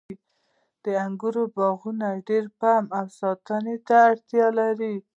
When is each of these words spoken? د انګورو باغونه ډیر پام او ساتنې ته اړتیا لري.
د 0.83 0.85
انګورو 1.05 1.43
باغونه 1.55 2.07
ډیر 2.27 2.45
پام 2.59 2.83
او 2.97 3.05
ساتنې 3.19 3.77
ته 3.87 3.95
اړتیا 4.09 4.47
لري. 4.59 4.95